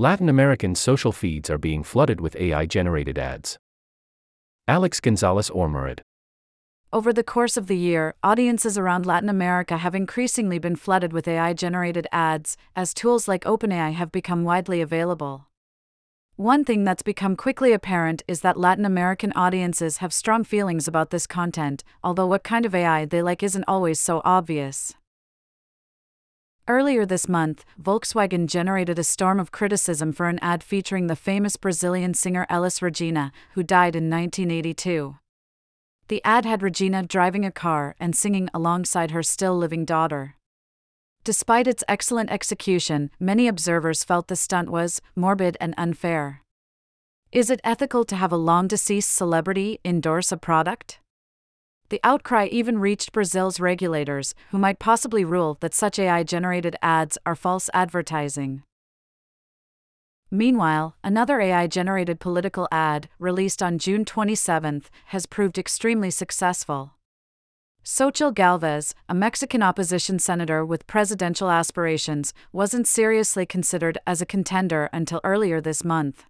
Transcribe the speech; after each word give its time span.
Latin 0.00 0.30
American 0.30 0.74
social 0.74 1.12
feeds 1.12 1.50
are 1.50 1.58
being 1.58 1.82
flooded 1.82 2.22
with 2.22 2.34
AI 2.36 2.64
generated 2.64 3.18
ads. 3.18 3.58
Alex 4.66 4.98
Gonzalez 4.98 5.50
Ormerod. 5.50 6.00
Over 6.90 7.12
the 7.12 7.22
course 7.22 7.58
of 7.58 7.66
the 7.66 7.76
year, 7.76 8.14
audiences 8.22 8.78
around 8.78 9.04
Latin 9.04 9.28
America 9.28 9.76
have 9.76 9.94
increasingly 9.94 10.58
been 10.58 10.74
flooded 10.74 11.12
with 11.12 11.28
AI 11.28 11.52
generated 11.52 12.06
ads, 12.12 12.56
as 12.74 12.94
tools 12.94 13.28
like 13.28 13.44
OpenAI 13.44 13.92
have 13.92 14.10
become 14.10 14.42
widely 14.42 14.80
available. 14.80 15.48
One 16.36 16.64
thing 16.64 16.84
that's 16.84 17.02
become 17.02 17.36
quickly 17.36 17.74
apparent 17.74 18.22
is 18.26 18.40
that 18.40 18.56
Latin 18.56 18.86
American 18.86 19.34
audiences 19.34 19.98
have 19.98 20.14
strong 20.14 20.44
feelings 20.44 20.88
about 20.88 21.10
this 21.10 21.26
content, 21.26 21.84
although 22.02 22.26
what 22.26 22.42
kind 22.42 22.64
of 22.64 22.74
AI 22.74 23.04
they 23.04 23.20
like 23.20 23.42
isn't 23.42 23.64
always 23.68 24.00
so 24.00 24.22
obvious. 24.24 24.94
Earlier 26.70 27.04
this 27.04 27.28
month, 27.28 27.64
Volkswagen 27.82 28.46
generated 28.46 28.96
a 28.96 29.02
storm 29.02 29.40
of 29.40 29.50
criticism 29.50 30.12
for 30.12 30.28
an 30.28 30.38
ad 30.40 30.62
featuring 30.62 31.08
the 31.08 31.16
famous 31.16 31.56
Brazilian 31.56 32.14
singer 32.14 32.46
Elis 32.48 32.80
Regina, 32.80 33.32
who 33.54 33.64
died 33.64 33.96
in 33.96 34.08
1982. 34.08 35.16
The 36.06 36.22
ad 36.24 36.44
had 36.44 36.62
Regina 36.62 37.02
driving 37.02 37.44
a 37.44 37.50
car 37.50 37.96
and 37.98 38.14
singing 38.14 38.48
alongside 38.54 39.10
her 39.10 39.24
still 39.24 39.58
living 39.58 39.84
daughter. 39.84 40.36
Despite 41.24 41.66
its 41.66 41.82
excellent 41.88 42.30
execution, 42.30 43.10
many 43.18 43.48
observers 43.48 44.04
felt 44.04 44.28
the 44.28 44.36
stunt 44.36 44.70
was 44.70 45.02
morbid 45.16 45.56
and 45.60 45.74
unfair. 45.76 46.42
Is 47.32 47.50
it 47.50 47.60
ethical 47.64 48.04
to 48.04 48.14
have 48.14 48.30
a 48.30 48.36
long 48.36 48.68
deceased 48.68 49.10
celebrity 49.10 49.80
endorse 49.84 50.30
a 50.30 50.36
product? 50.36 51.00
The 51.90 52.00
outcry 52.04 52.46
even 52.46 52.78
reached 52.78 53.12
Brazil's 53.12 53.58
regulators, 53.58 54.32
who 54.52 54.58
might 54.58 54.78
possibly 54.78 55.24
rule 55.24 55.58
that 55.58 55.74
such 55.74 55.98
AI 55.98 56.22
generated 56.22 56.76
ads 56.80 57.18
are 57.26 57.34
false 57.34 57.68
advertising. 57.74 58.62
Meanwhile, 60.30 60.94
another 61.02 61.40
AI 61.40 61.66
generated 61.66 62.20
political 62.20 62.68
ad, 62.70 63.08
released 63.18 63.60
on 63.60 63.78
June 63.78 64.04
27, 64.04 64.84
has 65.06 65.26
proved 65.26 65.58
extremely 65.58 66.12
successful. 66.12 66.92
Xochitl 67.84 68.34
Galvez, 68.34 68.94
a 69.08 69.14
Mexican 69.14 69.60
opposition 69.60 70.20
senator 70.20 70.64
with 70.64 70.86
presidential 70.86 71.50
aspirations, 71.50 72.32
wasn't 72.52 72.86
seriously 72.86 73.44
considered 73.44 73.98
as 74.06 74.22
a 74.22 74.26
contender 74.26 74.88
until 74.92 75.20
earlier 75.24 75.60
this 75.60 75.82
month. 75.82 76.24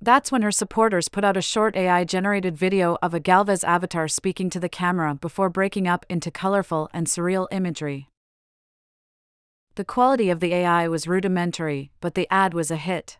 That's 0.00 0.30
when 0.30 0.42
her 0.42 0.52
supporters 0.52 1.08
put 1.08 1.24
out 1.24 1.36
a 1.36 1.42
short 1.42 1.74
AI 1.74 2.04
generated 2.04 2.56
video 2.56 2.98
of 3.02 3.14
a 3.14 3.20
Galvez 3.20 3.64
avatar 3.64 4.08
speaking 4.08 4.50
to 4.50 4.60
the 4.60 4.68
camera 4.68 5.14
before 5.14 5.48
breaking 5.48 5.88
up 5.88 6.04
into 6.08 6.30
colorful 6.30 6.90
and 6.92 7.06
surreal 7.06 7.46
imagery. 7.50 8.08
The 9.76 9.84
quality 9.84 10.30
of 10.30 10.40
the 10.40 10.54
AI 10.54 10.88
was 10.88 11.06
rudimentary, 11.06 11.90
but 12.00 12.14
the 12.14 12.26
ad 12.30 12.54
was 12.54 12.70
a 12.70 12.76
hit. 12.76 13.18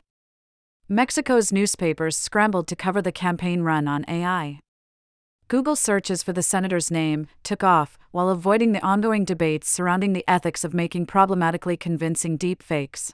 Mexico's 0.89 1.53
newspapers 1.53 2.17
scrambled 2.17 2.69
to 2.69 2.77
cover 2.77 3.03
the 3.03 3.13
campaign 3.13 3.63
run 3.63 3.89
on 3.89 4.05
AI. 4.07 4.61
Google 5.49 5.77
searches 5.77 6.23
for 6.23 6.33
the 6.33 6.43
senator's 6.43 6.91
name 6.91 7.27
took 7.43 7.65
off 7.65 7.99
while 8.11 8.29
avoiding 8.29 8.73
the 8.73 8.85
ongoing 8.85 9.25
debates 9.25 9.69
surrounding 9.69 10.13
the 10.13 10.25
ethics 10.29 10.63
of 10.65 10.75
making 10.75 11.07
problematically 11.07 11.77
convincing 11.77 12.39
deepfakes. 12.39 13.13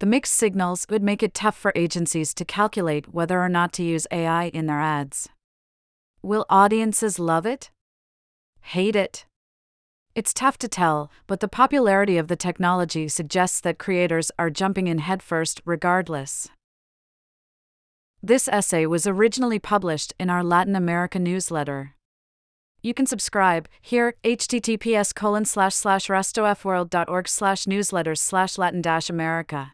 The 0.00 0.06
mixed 0.06 0.32
signals 0.32 0.86
would 0.88 1.02
make 1.02 1.22
it 1.22 1.34
tough 1.34 1.54
for 1.54 1.72
agencies 1.74 2.32
to 2.32 2.44
calculate 2.46 3.12
whether 3.12 3.38
or 3.38 3.50
not 3.50 3.70
to 3.74 3.82
use 3.82 4.06
AI 4.10 4.44
in 4.44 4.64
their 4.64 4.80
ads. 4.80 5.28
Will 6.22 6.46
audiences 6.48 7.18
love 7.18 7.44
it? 7.44 7.70
Hate 8.62 8.96
it? 8.96 9.26
It's 10.14 10.32
tough 10.32 10.56
to 10.58 10.68
tell, 10.68 11.10
but 11.26 11.40
the 11.40 11.48
popularity 11.48 12.16
of 12.16 12.28
the 12.28 12.36
technology 12.36 13.08
suggests 13.08 13.60
that 13.60 13.78
creators 13.78 14.30
are 14.38 14.48
jumping 14.48 14.86
in 14.86 15.00
headfirst 15.00 15.60
regardless. 15.66 16.48
This 18.22 18.48
essay 18.48 18.86
was 18.86 19.06
originally 19.06 19.58
published 19.58 20.14
in 20.18 20.30
our 20.30 20.42
Latin 20.42 20.76
America 20.76 21.18
newsletter. 21.18 21.94
You 22.80 22.94
can 22.94 23.04
subscribe 23.04 23.68
here 23.82 24.14
https 24.24 25.14
colon 25.14 25.44
slash 25.44 25.74
slash 25.74 26.06
restofworld.org 26.06 27.28
slash 27.28 27.64
newsletters 27.66 28.18
slash 28.18 28.56
latin 28.56 28.82
america. 29.10 29.72